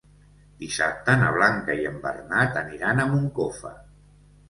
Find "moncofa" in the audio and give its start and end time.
3.15-3.79